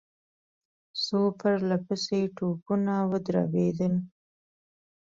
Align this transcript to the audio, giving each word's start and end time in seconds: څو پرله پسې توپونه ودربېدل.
څو 1.03 1.19
پرله 1.39 1.77
پسې 1.85 2.19
توپونه 2.37 2.93
ودربېدل. 3.11 3.93